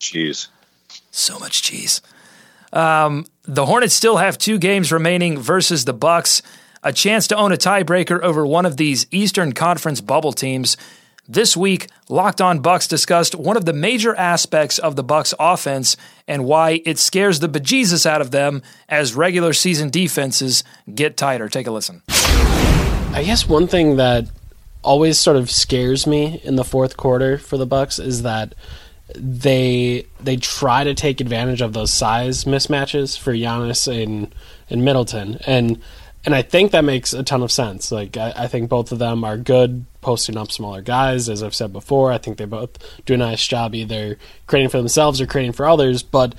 [0.00, 0.48] Jeez.
[1.10, 2.00] So much cheese.
[2.72, 6.42] Um, the Hornets still have two games remaining versus the Bucks,
[6.82, 10.76] a chance to own a tiebreaker over one of these Eastern Conference bubble teams.
[11.30, 15.96] This week, Locked On Bucks discussed one of the major aspects of the Bucks offense
[16.26, 21.48] and why it scares the bejesus out of them as regular season defenses get tighter.
[21.48, 22.02] Take a listen.
[22.08, 24.26] I guess one thing that
[24.82, 28.54] always sort of scares me in the fourth quarter for the Bucks is that
[29.14, 34.34] they they try to take advantage of those size mismatches for Giannis and
[34.68, 35.80] and Middleton and
[36.24, 37.90] and I think that makes a ton of sense.
[37.90, 41.54] Like I, I, think both of them are good posting up smaller guys, as I've
[41.54, 42.12] said before.
[42.12, 45.66] I think they both do a nice job either creating for themselves or creating for
[45.66, 46.02] others.
[46.02, 46.34] But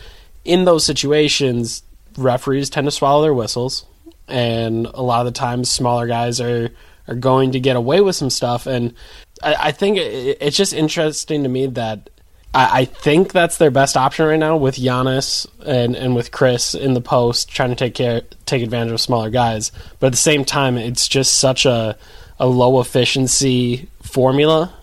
[0.46, 1.82] in those situations,
[2.18, 3.86] referees tend to swallow their whistles,
[4.28, 6.70] and a lot of the times, smaller guys are
[7.08, 8.68] are going to get away with some stuff.
[8.68, 8.94] And
[9.42, 12.10] I, I think it, it's just interesting to me that
[12.54, 16.74] I, I, think that's their best option right now with Giannis and, and with Chris
[16.74, 19.72] in the post trying to take care take advantage of smaller guys.
[20.00, 21.98] But at the same time, it's just such a
[22.40, 24.74] a low efficiency formula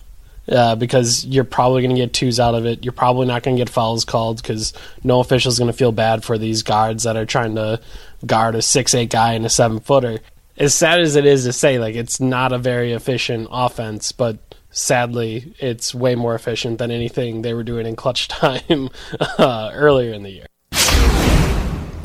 [0.49, 2.85] uh, because you're probably going to get twos out of it.
[2.85, 5.91] You're probably not going to get fouls called because no official is going to feel
[5.91, 7.81] bad for these guards that are trying to
[8.25, 10.19] guard a six eight guy and a seven footer.
[10.57, 14.46] As sad as it is to say, like it's not a very efficient offense, but
[14.71, 20.13] sadly, it's way more efficient than anything they were doing in clutch time uh, earlier
[20.13, 20.45] in the year.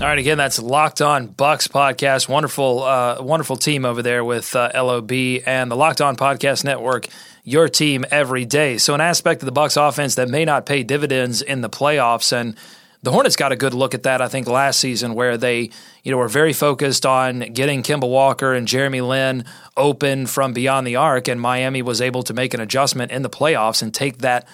[0.02, 2.28] All right, again, that's Locked On Bucks podcast.
[2.28, 5.12] Wonderful, uh, wonderful team over there with uh, LOB
[5.46, 7.06] and the Locked On Podcast Network.
[7.44, 8.78] Your team every day.
[8.78, 12.32] So, an aspect of the Bucks offense that may not pay dividends in the playoffs,
[12.32, 12.56] and
[13.02, 14.22] the Hornets got a good look at that.
[14.22, 15.70] I think last season, where they,
[16.04, 19.44] you know, were very focused on getting Kemba Walker and Jeremy Lin
[19.76, 23.30] open from beyond the arc, and Miami was able to make an adjustment in the
[23.30, 24.46] playoffs and take that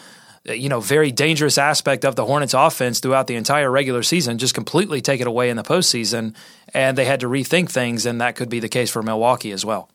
[0.44, 4.54] you know, very dangerous aspect of the Hornets offense throughout the entire regular season, just
[4.54, 6.34] completely take it away in the postseason.
[6.72, 9.64] And they had to rethink things, and that could be the case for Milwaukee as
[9.64, 9.90] well.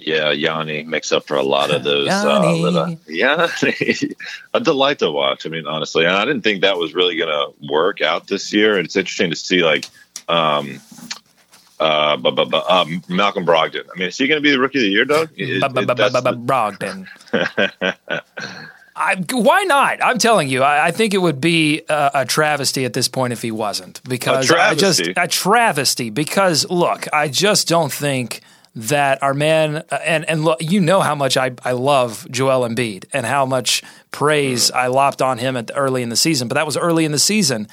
[0.00, 2.06] Yeah, Yanni makes up for a lot of those.
[2.06, 2.30] Yanni.
[2.30, 4.14] Uh, little, Yanni.
[4.54, 5.44] a delight to watch.
[5.44, 8.52] I mean, honestly, and I didn't think that was really going to work out this
[8.52, 8.76] year.
[8.76, 9.86] And it's interesting to see, like,
[10.28, 10.80] um,
[11.80, 13.84] uh, bu- bu- bu- uh, Malcolm Brogdon.
[13.92, 15.30] I mean, is he going to be the rookie of the year, Doug?
[16.46, 17.08] Brogdon.
[18.94, 20.02] I, why not?
[20.02, 23.32] I'm telling you, I, I think it would be a, a, travesty at this point
[23.32, 24.00] if he wasn't.
[24.08, 26.10] Because I just a travesty.
[26.10, 28.42] Because look, I just don't think
[28.78, 33.06] that our man and and look, you know how much I, I love Joel Embiid
[33.12, 36.48] and how much praise I lopped on him at the, early in the season.
[36.48, 37.68] But that was early in the season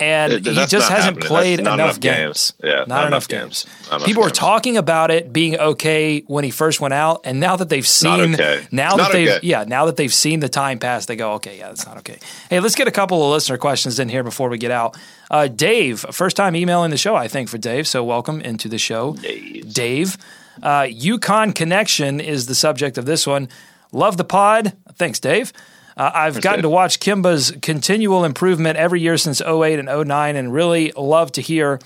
[0.00, 1.26] and it, he just hasn't happening.
[1.28, 2.52] played enough, enough games.
[2.52, 2.52] games.
[2.64, 3.66] Yeah, not, not enough, games.
[3.90, 4.04] games.
[4.04, 7.68] People were talking about it being okay when he first went out, and now that
[7.68, 8.66] they've seen, okay.
[8.72, 9.46] now that they've, okay.
[9.46, 12.18] yeah, now that they've seen the time pass, they go, okay, yeah, that's not okay.
[12.48, 14.96] Hey, let's get a couple of listener questions in here before we get out.
[15.30, 18.78] Uh, Dave, first time emailing the show, I think for Dave, so welcome into the
[18.78, 19.72] show, Dave.
[19.72, 20.18] Dave,
[20.62, 23.48] uh, UConn connection is the subject of this one.
[23.92, 24.76] Love the pod.
[24.94, 25.52] Thanks, Dave.
[25.96, 30.52] Uh, I've gotten to watch Kemba's continual improvement every year since 08 and 09 and
[30.52, 31.80] really love to hear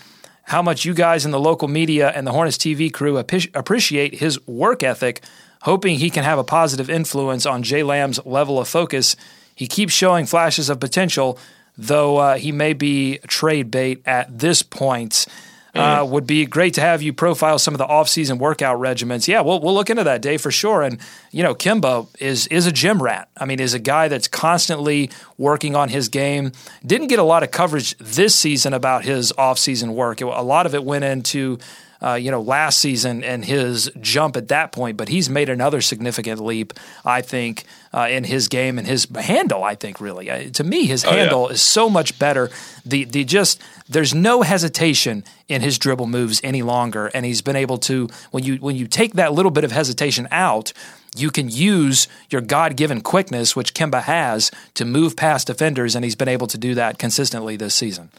[0.44, 4.46] how much you guys in the local media and the Hornets TV crew appreciate his
[4.46, 5.22] work ethic,
[5.62, 9.16] hoping he can have a positive influence on Jay Lamb's level of focus.
[9.54, 11.38] He keeps showing flashes of potential,
[11.78, 15.26] though uh, he may be trade bait at this point.
[15.74, 19.26] Uh, would be great to have you profile some of the off-season workout regimens.
[19.26, 20.82] Yeah, we'll we'll look into that, Dave, for sure.
[20.82, 21.00] And
[21.32, 23.28] you know, Kemba is is a gym rat.
[23.36, 26.52] I mean, is a guy that's constantly working on his game.
[26.86, 30.20] Didn't get a lot of coverage this season about his off-season work.
[30.20, 31.58] It, a lot of it went into
[32.04, 35.80] uh, you know, last season and his jump at that point, but he's made another
[35.80, 37.64] significant leap, I think,
[37.94, 39.64] uh, in his game and his handle.
[39.64, 41.54] I think really, uh, to me, his oh, handle yeah.
[41.54, 42.50] is so much better.
[42.84, 47.56] The the just there's no hesitation in his dribble moves any longer, and he's been
[47.56, 50.74] able to when you when you take that little bit of hesitation out.
[51.16, 56.04] You can use your God given quickness, which Kemba has, to move past defenders, and
[56.04, 58.10] he's been able to do that consistently this season.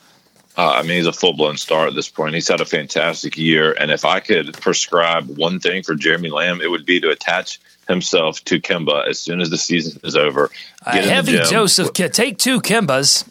[0.57, 2.33] Uh, I mean, he's a full blown star at this point.
[2.33, 3.73] He's had a fantastic year.
[3.73, 7.59] And if I could prescribe one thing for Jeremy Lamb, it would be to attach
[7.87, 10.49] himself to Kemba as soon as the season is over.
[10.85, 13.27] A heavy dose of take two Kembas.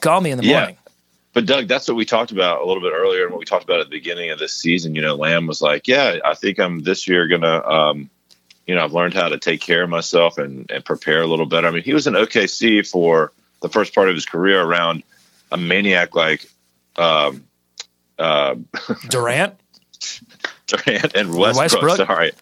[0.00, 0.58] Call me in the yeah.
[0.58, 0.76] morning.
[1.32, 3.64] But Doug, that's what we talked about a little bit earlier, and what we talked
[3.64, 4.94] about at the beginning of this season.
[4.94, 8.08] You know, Lamb was like, "Yeah, I think I'm this year gonna, um,
[8.66, 11.44] you know, I've learned how to take care of myself and and prepare a little
[11.44, 15.02] better." I mean, he was in OKC for the first part of his career around
[15.52, 16.46] a maniac like
[16.98, 17.44] um,
[18.18, 18.54] uh,
[19.08, 19.54] Durant,
[20.66, 21.96] Durant, and Westbrook, Westbrook.
[21.96, 22.32] Sorry,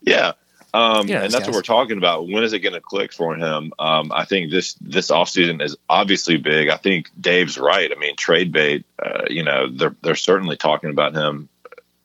[0.00, 0.32] yeah.
[0.74, 1.46] Um, Yeah, and that's guys.
[1.46, 2.28] what we're talking about.
[2.28, 3.72] When is it going to click for him?
[3.78, 6.68] Um, I think this this offseason is obviously big.
[6.68, 7.90] I think Dave's right.
[7.90, 8.84] I mean, trade bait.
[9.02, 11.48] Uh, you know, they're they're certainly talking about him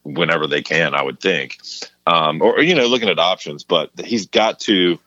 [0.04, 0.96] whenever they can.
[0.96, 1.60] I would think,
[2.08, 3.64] um, or you know, looking at options.
[3.66, 4.98] But he's got to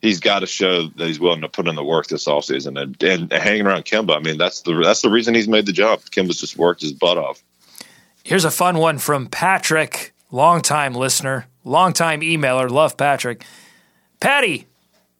[0.00, 3.02] he's got to show that he's willing to put in the work this offseason and,
[3.02, 4.16] and hanging around Kemba.
[4.16, 6.02] I mean, that's the that's the reason he's made the jump.
[6.10, 7.42] Kemba's just worked his butt off.
[8.24, 12.70] Here's a fun one from Patrick, longtime listener, longtime emailer.
[12.70, 13.44] Love Patrick.
[14.20, 14.66] Patty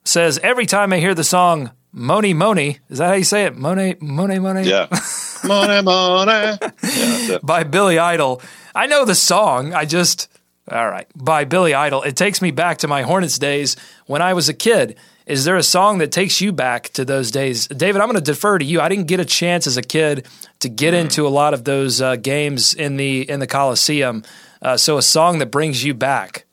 [0.05, 3.57] says every time I hear the song Mony Mony, is that how you say it?
[3.57, 4.63] Mony Mony Mony?
[4.63, 4.89] Yeah,
[5.45, 6.59] money, money.
[6.83, 8.43] Yeah, by Billy Idol.
[8.75, 9.73] I know the song.
[9.73, 10.29] I just
[10.71, 12.03] all right by Billy Idol.
[12.03, 13.77] It takes me back to my Hornets days
[14.07, 14.97] when I was a kid.
[15.27, 18.01] Is there a song that takes you back to those days, David?
[18.01, 18.81] I'm going to defer to you.
[18.81, 20.27] I didn't get a chance as a kid
[20.61, 24.25] to get into a lot of those uh, games in the in the Coliseum.
[24.63, 26.47] Uh, so a song that brings you back.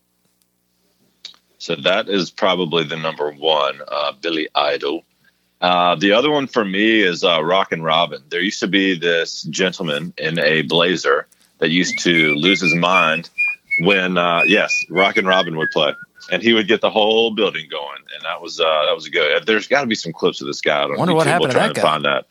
[1.58, 5.04] So that is probably the number one, uh, Billy Idol.
[5.62, 8.22] Uh, the other one for me is uh, and Robin.
[8.30, 11.28] There used to be this gentleman in a blazer
[11.60, 13.30] that used to lose his mind
[13.80, 15.94] when, uh, yes, Rockin' Robin would play,
[16.32, 19.46] and he would get the whole building going, and that was uh, that was good.
[19.46, 20.84] There's got to be some clips of this guy.
[20.84, 21.82] on Wonder what happened we'll to that guy.
[21.82, 22.26] Find that.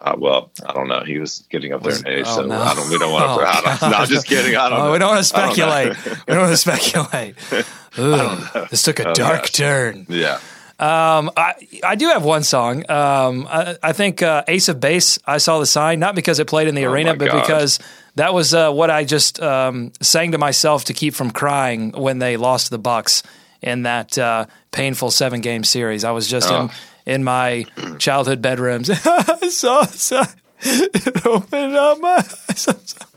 [0.00, 1.00] Uh, well, I don't know.
[1.04, 2.60] He was getting up there in age, oh, so no.
[2.60, 2.90] I don't.
[2.90, 3.46] We don't want Oh, to.
[3.48, 4.54] I don't, no, I'm just kidding.
[4.56, 4.80] I don't.
[4.80, 4.92] Oh, know.
[4.92, 5.96] we don't want to I speculate.
[6.26, 7.34] we don't want to speculate.
[7.96, 9.52] Ugh, this took a Oh, dark gosh.
[9.52, 10.06] turn.
[10.08, 10.40] Yeah.
[10.80, 12.78] Um, I I do have one song.
[12.90, 15.18] Um, I, I think uh, Ace of Base.
[15.24, 17.40] I saw the sign not because it played in the Oh, arena, but gosh.
[17.46, 17.78] because
[18.16, 22.18] that was uh, what I just um, sang to myself to keep from crying when
[22.18, 23.22] they lost the Bucks
[23.62, 26.04] in that uh, painful seven game series.
[26.04, 26.70] I was just in Oh.
[27.06, 27.66] in my
[27.98, 28.90] childhood bedrooms.
[28.90, 30.26] I saw a.
[30.66, 32.22] It opened up my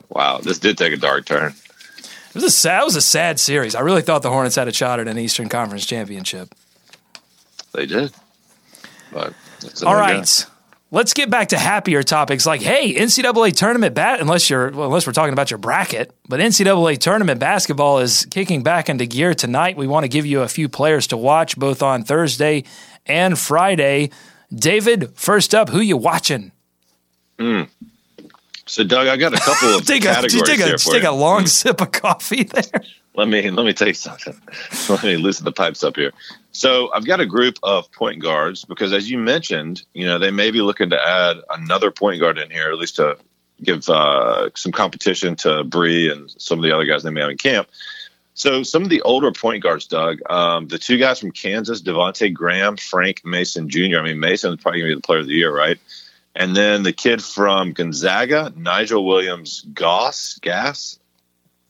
[0.09, 0.39] Wow.
[0.39, 1.53] This did take a dark turn.
[2.29, 2.81] It was a sad.
[2.81, 3.73] It was a sad series.
[3.75, 6.53] I really thought the Hornets had a shot at an Eastern Conference championship.
[7.73, 8.11] They did.
[9.11, 9.33] But
[9.85, 10.45] All right.
[10.89, 14.21] Let's get back to happier topics like, hey, NCAA tournament bat.
[14.21, 18.63] Unless you're, well, unless we're talking about your bracket, but NCAA tournament basketball is kicking
[18.63, 19.75] back into gear tonight.
[19.75, 22.63] We want to give you a few players to watch both on Thursday
[23.05, 24.11] and Friday.
[24.53, 26.53] David, first up, who you watching?
[27.37, 27.63] Hmm.
[28.65, 30.93] So, Doug, I got a couple of Take a, categories take a, here just for
[30.93, 31.09] take you.
[31.09, 32.81] a long sip of coffee there.
[33.17, 34.39] Let me let me tell you something.
[34.89, 36.13] let me loosen the pipes up here.
[36.51, 40.29] So, I've got a group of point guards because, as you mentioned, you know they
[40.29, 43.17] may be looking to add another point guard in here, at least to
[43.63, 47.31] give uh, some competition to Bree and some of the other guys they may have
[47.31, 47.67] in camp.
[48.35, 52.31] So, some of the older point guards, Doug, um, the two guys from Kansas, Devonte
[52.31, 53.97] Graham, Frank Mason Jr.
[53.97, 55.79] I mean, Mason's probably going to be the player of the year, right?
[56.35, 60.99] And then the kid from Gonzaga, Nigel Williams Goss, Gas.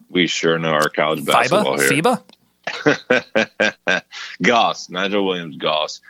[0.09, 2.21] We sure know our college basketball FIBA,
[2.83, 2.93] here.
[2.93, 4.03] FIBA.
[4.41, 6.01] Goss, Nigel Williams Goss.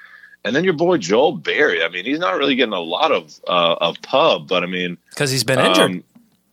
[0.45, 1.83] And then your boy Joel Berry.
[1.83, 4.97] I mean, he's not really getting a lot of uh, of pub, but I mean,
[5.09, 6.03] Because he's been injured.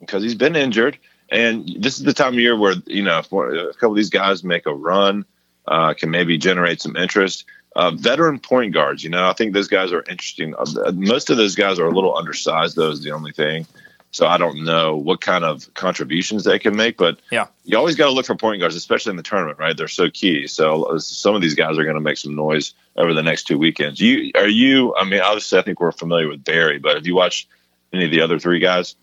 [0.00, 0.98] because he's been injured.
[1.30, 4.10] And this is the time of year where you know if a couple of these
[4.10, 5.24] guys make a run,
[5.68, 7.44] uh, can maybe generate some interest.
[7.76, 10.54] Uh, veteran point guards, you know, I think those guys are interesting.
[10.56, 12.76] Uh, most of those guys are a little undersized.
[12.76, 13.66] Though is the only thing.
[14.14, 17.46] So I don't know what kind of contributions they can make, but Yeah.
[17.64, 19.76] you always got to look for point guards, especially in the tournament, right?
[19.76, 20.46] They're so key.
[20.46, 23.48] So uh, some of these guys are going to make some noise over the next
[23.48, 24.00] two weekends.
[24.00, 24.94] You are you?
[24.94, 27.48] I mean, obviously, I think we're familiar with Berry, but have you watched
[27.92, 28.94] any of the other three guys?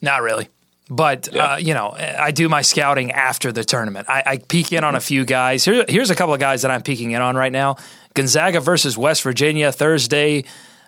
[0.00, 0.48] Not really.
[0.88, 1.54] But Yeah.
[1.54, 4.08] uh, you know, I do my scouting after the tournament.
[4.08, 5.64] I, I peek in on a few guys.
[5.64, 7.78] Here, here's a couple of guys that I'm peeking in on right now:
[8.14, 10.44] Gonzaga versus West Virginia Thursday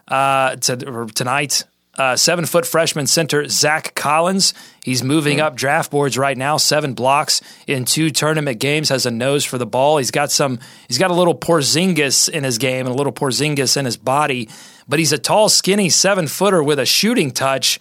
[0.06, 1.64] uh, to, tonight.
[1.96, 4.52] Uh, seven foot freshman center Zach Collins.
[4.82, 6.56] He's moving up draft boards right now.
[6.56, 8.88] Seven blocks in two tournament games.
[8.88, 9.98] Has a nose for the ball.
[9.98, 10.58] He's got some.
[10.88, 14.48] He's got a little Porzingis in his game and a little Porzingis in his body.
[14.88, 17.78] But he's a tall, skinny seven footer with a shooting touch.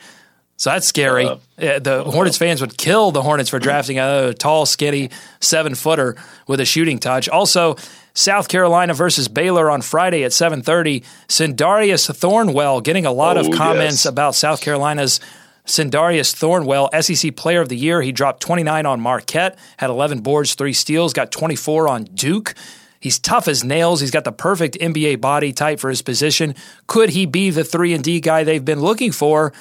[0.58, 1.26] So that's scary.
[1.26, 5.73] Uh, Uh, the Hornets fans would kill the Hornets for drafting a tall, skinny seven
[5.76, 6.15] footer
[6.47, 7.28] with a shooting touch.
[7.30, 7.76] Also,
[8.13, 11.02] South Carolina versus Baylor on Friday at seven thirty.
[11.28, 14.06] Sindarius Thornwell getting a lot of Oh, comments yes.
[14.06, 15.19] about South Carolina's
[15.65, 18.02] Sindarius Thornwell, SEC Player of the Year.
[18.02, 22.04] He dropped twenty nine on Marquette, had eleven boards, three steals, got twenty four on
[22.04, 22.54] Duke.
[22.99, 23.99] He's tough as nails.
[23.99, 26.56] He's got the perfect NBA body type for his position.
[26.88, 29.52] Could he be the three and D guy they've been looking for?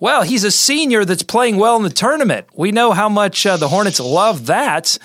[0.00, 2.46] Well, he's a senior that's playing well in the tournament.
[2.54, 4.96] We know how much uh, the Hornets love that.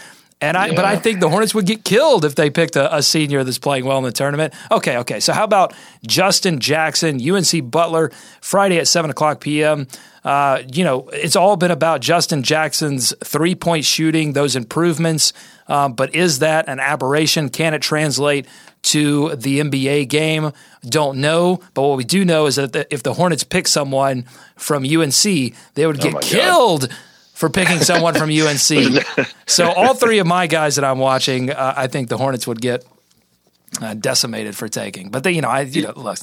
[0.43, 3.01] And I, but I think the Hornets would get killed if they picked a, a
[3.01, 4.53] senior that's playing well in the tournament.
[4.69, 5.21] Okay, okay.
[5.21, 5.73] So how about
[6.05, 9.87] Justin Jackson, UNC Butler, Friday at seven o'clock p.m.
[10.25, 15.31] Uh, you know, it's all been about Justin Jackson's three point shooting, those improvements.
[15.67, 17.49] Um, but is that an aberration?
[17.49, 18.45] Can it translate
[18.83, 20.51] to the NBA game?
[20.83, 21.61] Don't know.
[21.73, 24.25] But what we do know is that the, if the Hornets pick someone
[24.57, 26.91] from UNC, they would get Oh my God.
[27.33, 29.03] For picking someone from UNC.
[29.45, 32.61] So all three of my guys that I'm watching, uh, I think the Hornets would
[32.61, 32.85] get
[33.81, 35.09] uh, decimated for taking.
[35.09, 36.17] But they, you know, I you know, look.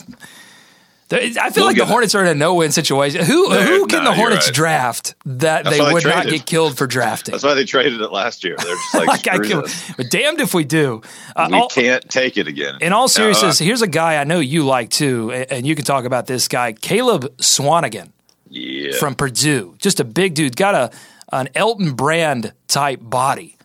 [1.12, 3.24] I feel We'll like the Hornets are in a no-win situation.
[3.24, 4.54] Who They're- who can no, the Hornets right.
[4.54, 7.32] draft that That's they why they would not get killed for drafting?
[7.32, 8.54] That's why they traded it last year.
[8.56, 9.62] They're just like, like can,
[9.96, 11.02] but damned if we do.
[11.34, 12.78] Uh, we all- can't take it again.
[12.80, 15.84] in all seriousness, Uh, here's a guy I know you like too, and you can
[15.84, 18.10] talk about this guy, Caleb Swanigan
[18.50, 18.98] yeah.
[18.98, 19.76] from Purdue.
[19.78, 20.90] Just a big dude, got a
[21.32, 23.56] an Elton Brand type body.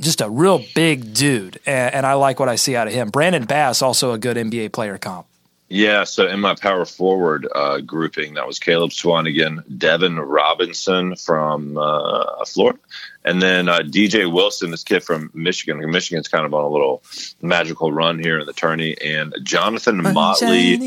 [0.00, 3.10] Just a real big dude, and, and I like what I see out of him.
[3.10, 5.26] Brandon Bass, also a good NBA player comp.
[5.70, 11.76] Yeah, so in my power forward uh, grouping, that was Caleb Swanigan, Devin Robinson from
[11.76, 12.78] uh, Florida,
[13.22, 15.78] and then uh, DJ Wilson, this kid from Michigan.
[15.90, 17.02] Michigan's kind of on a little
[17.42, 20.78] magical run here in the tourney, and Johnathan Motley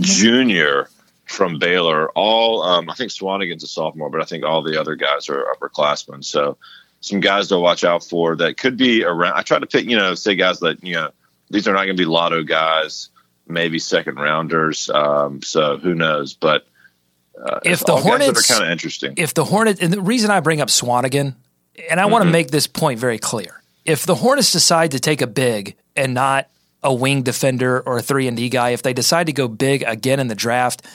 [0.00, 0.88] Jr.
[1.26, 2.10] from Baylor.
[2.10, 5.46] All um, I think Swanigan's a sophomore, but I think all the other guys are
[5.54, 6.24] upperclassmen.
[6.24, 6.56] So
[7.00, 9.34] some guys to watch out for that could be around.
[9.34, 11.10] I try to pick, you know, say guys that you know
[11.50, 13.08] these are not going to be lotto guys,
[13.46, 14.88] maybe second rounders.
[14.90, 16.34] Um, so who knows?
[16.34, 16.66] But
[17.42, 19.14] uh, If the Hornets- are kind of interesting.
[19.16, 21.34] if the Hornets, and the reason I bring up Swanigan,
[21.90, 25.22] and I want to make this point very clear: if the Hornets decide to take
[25.22, 26.48] a big and not
[26.82, 29.82] a wing defender or a three and D guy, if they decide to go big
[29.82, 30.86] again in the draft,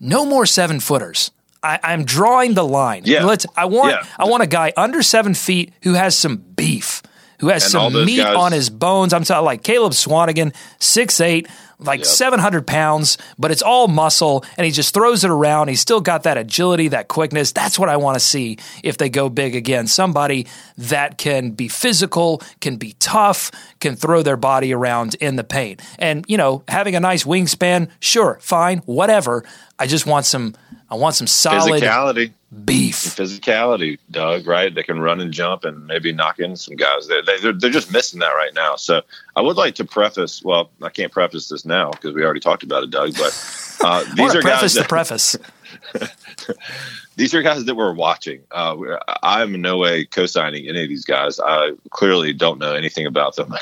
[0.00, 1.30] no more seven footers.
[1.62, 3.02] I, I'm drawing the line.
[3.06, 3.24] Yeah.
[3.24, 3.46] Let's.
[3.56, 3.92] I want.
[3.92, 4.06] Yeah.
[4.18, 7.02] I want a guy under seven feet who has some beef,
[7.40, 9.12] who has And some meat guys- on his bones.
[9.12, 12.06] I'm talking like Caleb Swanigan, six eight, like Yep.
[12.06, 15.68] 700 pounds, but it's all muscle, and he just throws it around.
[15.68, 17.52] He's still got that agility, that quickness.
[17.52, 19.86] That's what I want to see if they go big again.
[19.86, 20.46] Somebody
[20.78, 25.82] that can be physical, can be tough, can throw their body around in the paint.
[25.98, 29.44] And, you know, having a nice wingspan, sure, fine, whatever.
[29.78, 30.54] I just want some.
[30.88, 32.32] I want some solid Physicality,
[32.64, 32.94] beef.
[32.94, 34.46] physicality, Doug.
[34.46, 34.74] Right?
[34.74, 37.08] They can run and jump and maybe knock in some guys.
[37.08, 38.76] They, they, they're, they're just missing that right now.
[38.76, 39.02] So
[39.34, 40.42] I would like to preface.
[40.42, 43.14] Well, I can't preface this now because we already talked about it, Doug.
[43.14, 45.36] But uh, these are preface guys the that, preface.
[47.16, 48.42] these are guys that we're watching.
[48.50, 48.76] Uh,
[49.22, 51.40] I'm in no way co-signing any of these guys.
[51.40, 53.54] I clearly don't know anything about them,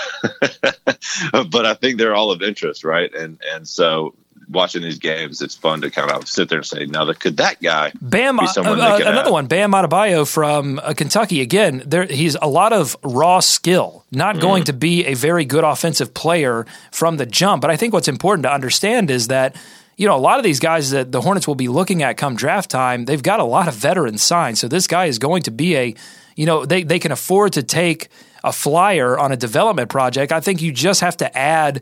[1.50, 3.12] but I think they're all of interest, right?
[3.14, 4.14] And and so
[4.48, 7.60] watching these games, it's fun to kind of sit there and say, now, could that
[7.62, 9.32] guy Bam, be uh, someone uh, they another have?
[9.32, 11.40] one, Bam Adebayo from uh, Kentucky.
[11.40, 14.04] Again, there he's a lot of raw skill.
[14.10, 14.66] Not going Mm.
[14.66, 17.60] to be a very good offensive player from the jump.
[17.62, 19.56] But I think what's important to understand is that
[19.96, 22.36] you know a lot of these guys that the Hornets will be looking at come
[22.36, 23.04] draft time.
[23.04, 25.94] They've got a lot of veterans signed, so this guy is going to be a
[26.36, 28.08] you know they they can afford to take
[28.42, 30.30] a flyer on a development project.
[30.32, 31.80] I think you just have to add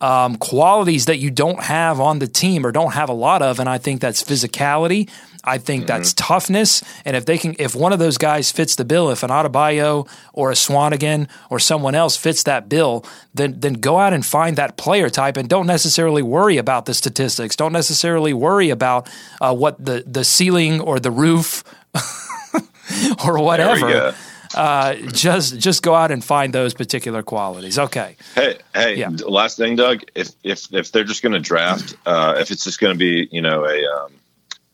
[0.00, 3.58] um, qualities that you don't have on the team or don't have a lot of,
[3.58, 5.08] and I think that's physicality.
[5.48, 8.84] I think that's toughness, and if they can, if one of those guys fits the
[8.84, 13.74] bill, if an Adebayo or a Swanigan or someone else fits that bill, then then
[13.74, 17.54] go out and find that player type, and don't necessarily worry about the statistics.
[17.54, 19.08] Don't necessarily worry about
[19.40, 21.62] uh, what the the ceiling or the roof
[23.24, 24.14] or whatever.
[24.56, 27.78] Uh, just just go out and find those particular qualities.
[27.78, 28.16] Okay.
[28.34, 28.96] Hey, hey!
[28.96, 29.10] Yeah.
[29.26, 30.02] Last thing, Doug.
[30.14, 33.28] If if if they're just going to draft, uh, if it's just going to be,
[33.30, 34.12] you know, a um,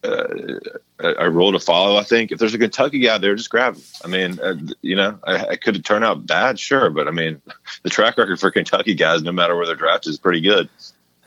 [0.05, 0.25] uh,
[1.01, 3.75] a a rule to follow, I think if there's a Kentucky guy there, just grab
[3.75, 3.83] him.
[4.05, 7.43] I mean, uh, you know, I, I could turn out bad, sure, but I mean,
[7.83, 10.69] the track record for Kentucky guys, no matter where they're drafted, is pretty good.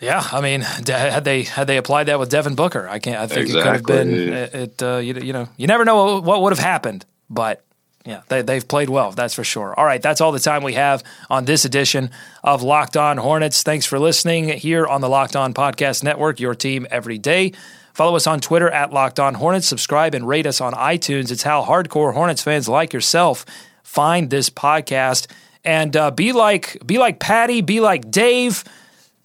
[0.02, 3.18] Yeah, I mean, had they had they applied that with Devin Booker, I can't.
[3.18, 4.14] I think it could have been.
[4.14, 4.62] Exactly.
[4.62, 7.64] It, uh, you, you know, you never know what would have happened, but
[8.06, 9.12] yeah, they they've played well.
[9.12, 9.74] That's for sure.
[9.78, 12.12] All right, that's all the time we have on this edition
[12.44, 13.64] of Locked On Hornets.
[13.64, 16.40] Thanks for listening here on the Locked On Podcast Network.
[16.40, 17.54] Your team every day.
[17.94, 19.68] Follow us on Twitter at Locked On Hornets.
[19.68, 21.32] Subscribe and rate us on iTunes.
[21.32, 23.46] It's how hardcore Hornets fans like yourself
[23.84, 25.28] find this podcast
[25.64, 28.64] and uh, be like be like Patty, be like Dave.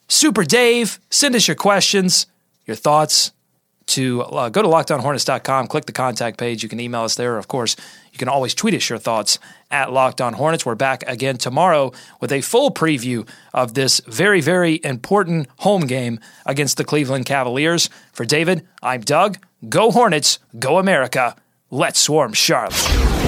[0.09, 2.27] Super Dave, send us your questions,
[2.67, 3.33] your thoughts
[3.91, 6.63] to uh, go to lockedonhornets.com, click the contact page.
[6.63, 7.37] You can email us there.
[7.37, 7.77] Of course,
[8.21, 10.65] can always tweet us your thoughts at Locked On Hornets.
[10.65, 16.21] We're back again tomorrow with a full preview of this very, very important home game
[16.47, 17.89] against the Cleveland Cavaliers.
[18.13, 19.39] For David, I'm Doug.
[19.69, 21.35] Go Hornets, go America.
[21.71, 22.75] Let's swarm Charlotte.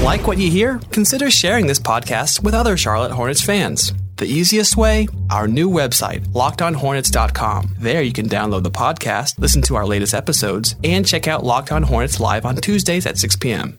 [0.02, 0.78] Like what you hear?
[0.90, 3.92] Consider sharing this podcast with other Charlotte Hornets fans.
[4.16, 5.08] The easiest way?
[5.30, 7.76] Our new website, lockedonhornets.com.
[7.78, 11.72] There you can download the podcast, listen to our latest episodes, and check out Locked
[11.72, 13.78] On Hornets live on Tuesdays at 6 p.m.